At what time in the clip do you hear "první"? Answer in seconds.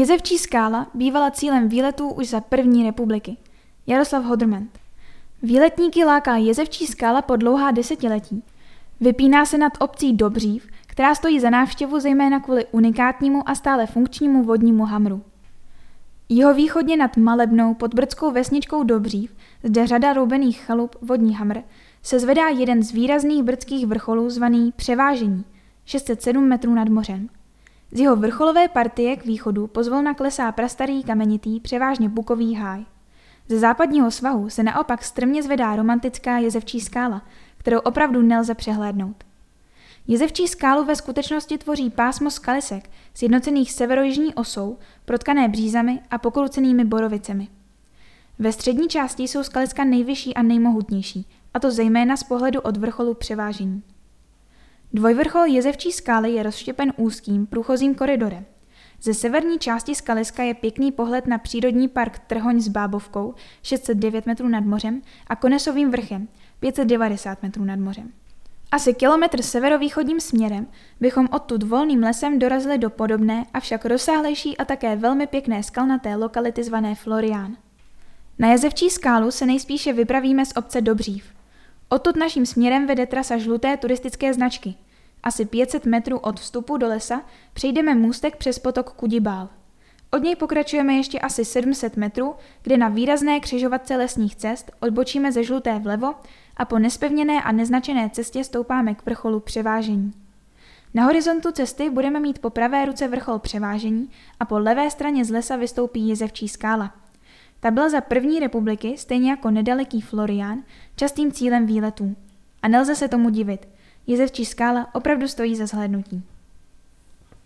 2.40-2.82, 108.00-108.40